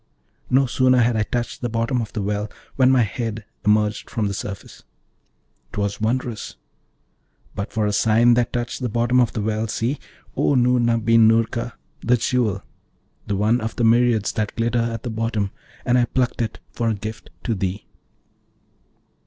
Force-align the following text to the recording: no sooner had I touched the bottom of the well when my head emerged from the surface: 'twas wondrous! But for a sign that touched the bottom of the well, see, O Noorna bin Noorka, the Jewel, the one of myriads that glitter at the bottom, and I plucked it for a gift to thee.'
no 0.49 0.65
sooner 0.65 0.97
had 0.97 1.15
I 1.15 1.21
touched 1.21 1.61
the 1.61 1.69
bottom 1.69 2.01
of 2.01 2.11
the 2.11 2.23
well 2.23 2.49
when 2.75 2.89
my 2.89 3.03
head 3.03 3.45
emerged 3.63 4.09
from 4.09 4.25
the 4.27 4.33
surface: 4.33 4.81
'twas 5.71 6.01
wondrous! 6.01 6.55
But 7.53 7.71
for 7.71 7.85
a 7.85 7.93
sign 7.93 8.33
that 8.33 8.51
touched 8.51 8.81
the 8.81 8.89
bottom 8.89 9.19
of 9.19 9.33
the 9.33 9.43
well, 9.43 9.67
see, 9.67 9.99
O 10.35 10.55
Noorna 10.55 10.97
bin 10.97 11.27
Noorka, 11.27 11.73
the 11.99 12.17
Jewel, 12.17 12.63
the 13.27 13.35
one 13.35 13.61
of 13.61 13.79
myriads 13.79 14.31
that 14.31 14.55
glitter 14.55 14.79
at 14.81 15.03
the 15.03 15.11
bottom, 15.11 15.51
and 15.85 15.99
I 15.99 16.05
plucked 16.05 16.41
it 16.41 16.59
for 16.71 16.89
a 16.89 16.95
gift 16.95 17.29
to 17.43 17.53
thee.' 17.53 17.85